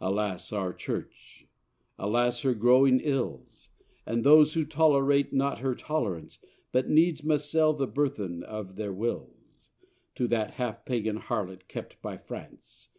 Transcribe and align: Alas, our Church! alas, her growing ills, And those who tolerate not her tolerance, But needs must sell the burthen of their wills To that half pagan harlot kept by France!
Alas, 0.00 0.52
our 0.52 0.72
Church! 0.72 1.48
alas, 1.98 2.42
her 2.42 2.54
growing 2.54 3.00
ills, 3.00 3.68
And 4.06 4.22
those 4.22 4.54
who 4.54 4.64
tolerate 4.64 5.32
not 5.32 5.58
her 5.58 5.74
tolerance, 5.74 6.38
But 6.70 6.88
needs 6.88 7.24
must 7.24 7.50
sell 7.50 7.72
the 7.72 7.88
burthen 7.88 8.44
of 8.44 8.76
their 8.76 8.92
wills 8.92 9.70
To 10.14 10.28
that 10.28 10.52
half 10.52 10.84
pagan 10.84 11.16
harlot 11.18 11.66
kept 11.66 12.00
by 12.00 12.16
France! 12.16 12.90